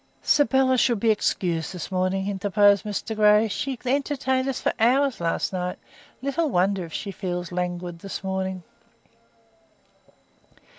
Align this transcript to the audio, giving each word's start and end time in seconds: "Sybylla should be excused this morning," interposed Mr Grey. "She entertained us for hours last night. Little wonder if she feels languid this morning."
"Sybylla 0.23 0.79
should 0.79 0.99
be 0.99 1.11
excused 1.11 1.73
this 1.75 1.91
morning," 1.91 2.27
interposed 2.27 2.85
Mr 2.85 3.15
Grey. 3.15 3.47
"She 3.47 3.77
entertained 3.85 4.47
us 4.47 4.59
for 4.59 4.73
hours 4.79 5.21
last 5.21 5.53
night. 5.53 5.77
Little 6.23 6.49
wonder 6.49 6.83
if 6.83 6.91
she 6.91 7.11
feels 7.11 7.51
languid 7.51 7.99
this 7.99 8.23
morning." 8.23 8.63